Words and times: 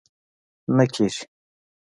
نه 0.75 0.85
کېږي! 0.93 1.23